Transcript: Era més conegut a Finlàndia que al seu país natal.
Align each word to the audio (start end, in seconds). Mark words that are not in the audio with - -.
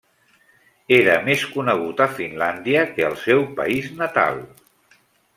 Era 0.95 1.17
més 1.25 1.43
conegut 1.57 2.01
a 2.05 2.07
Finlàndia 2.19 2.85
que 2.95 3.05
al 3.09 3.17
seu 3.27 3.45
país 3.63 3.91
natal. 4.03 4.41